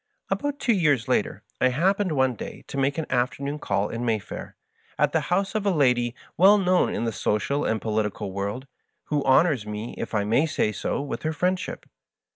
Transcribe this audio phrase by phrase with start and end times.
[0.01, 0.35] rv.
[0.35, 4.55] About two years later I happened one day to make an afternoon call in Mayfair,
[4.97, 8.65] at the house of a lady well known in the social and political world,
[9.09, 11.85] who honors me, if I may say so, with her friendship.